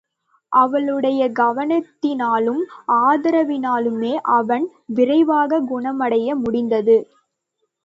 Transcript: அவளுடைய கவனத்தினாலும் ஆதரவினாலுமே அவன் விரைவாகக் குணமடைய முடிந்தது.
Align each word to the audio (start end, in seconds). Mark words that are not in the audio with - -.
அவளுடைய 0.51 1.31
கவனத்தினாலும் 1.39 2.63
ஆதரவினாலுமே 3.01 4.13
அவன் 4.31 4.65
விரைவாகக் 4.95 5.69
குணமடைய 5.71 6.35
முடிந்தது. 6.35 6.97